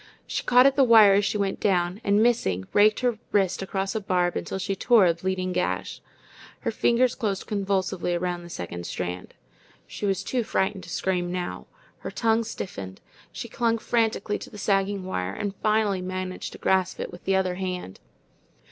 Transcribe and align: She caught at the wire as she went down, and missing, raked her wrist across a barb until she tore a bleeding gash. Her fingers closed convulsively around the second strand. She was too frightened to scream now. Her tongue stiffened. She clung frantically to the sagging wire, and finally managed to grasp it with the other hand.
She 0.25 0.41
caught 0.41 0.65
at 0.65 0.75
the 0.75 0.83
wire 0.83 1.13
as 1.13 1.25
she 1.25 1.37
went 1.37 1.59
down, 1.59 2.01
and 2.03 2.23
missing, 2.23 2.65
raked 2.73 3.01
her 3.01 3.19
wrist 3.31 3.61
across 3.61 3.93
a 3.93 4.01
barb 4.01 4.35
until 4.35 4.57
she 4.57 4.75
tore 4.75 5.05
a 5.05 5.13
bleeding 5.13 5.53
gash. 5.53 6.01
Her 6.61 6.71
fingers 6.71 7.13
closed 7.13 7.45
convulsively 7.45 8.15
around 8.15 8.41
the 8.41 8.49
second 8.49 8.87
strand. 8.87 9.35
She 9.85 10.07
was 10.07 10.23
too 10.23 10.43
frightened 10.43 10.83
to 10.85 10.89
scream 10.89 11.31
now. 11.31 11.67
Her 11.99 12.09
tongue 12.09 12.43
stiffened. 12.43 12.99
She 13.31 13.47
clung 13.47 13.77
frantically 13.77 14.39
to 14.39 14.49
the 14.49 14.57
sagging 14.57 15.03
wire, 15.05 15.35
and 15.35 15.53
finally 15.57 16.01
managed 16.01 16.53
to 16.53 16.57
grasp 16.57 16.99
it 16.99 17.11
with 17.11 17.25
the 17.25 17.35
other 17.35 17.53
hand. 17.53 17.99